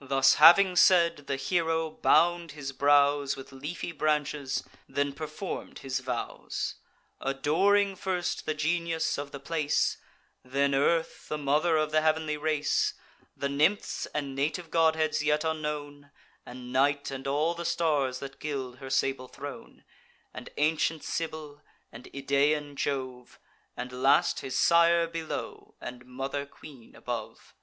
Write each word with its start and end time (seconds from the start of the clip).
Thus 0.00 0.34
having 0.42 0.74
said, 0.74 1.28
the 1.28 1.36
hero 1.36 1.88
bound 1.88 2.50
his 2.50 2.72
brows 2.72 3.36
With 3.36 3.52
leafy 3.52 3.92
branches, 3.92 4.64
then 4.88 5.12
perform'd 5.12 5.78
his 5.86 6.00
vows; 6.00 6.74
Adoring 7.20 7.94
first 7.94 8.44
the 8.44 8.54
genius 8.54 9.18
of 9.18 9.30
the 9.30 9.38
place, 9.38 9.98
Then 10.44 10.74
Earth, 10.74 11.28
the 11.28 11.38
mother 11.38 11.76
of 11.76 11.92
the 11.92 12.00
heav'nly 12.00 12.36
race, 12.36 12.94
The 13.36 13.48
nymphs, 13.48 14.06
and 14.06 14.34
native 14.34 14.68
godheads 14.68 15.22
yet 15.22 15.44
unknown, 15.44 16.10
And 16.44 16.72
Night, 16.72 17.12
and 17.12 17.28
all 17.28 17.54
the 17.54 17.64
stars 17.64 18.18
that 18.18 18.40
gild 18.40 18.78
her 18.78 18.90
sable 18.90 19.28
throne, 19.28 19.84
And 20.34 20.50
ancient 20.56 21.04
Cybel, 21.04 21.62
and 21.92 22.08
Idaean 22.12 22.74
Jove, 22.74 23.38
And 23.76 23.92
last 24.02 24.40
his 24.40 24.58
sire 24.58 25.06
below, 25.06 25.76
and 25.80 26.04
mother 26.04 26.46
queen 26.46 26.96
above. 26.96 27.54